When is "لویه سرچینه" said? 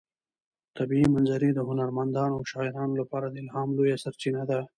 3.77-4.43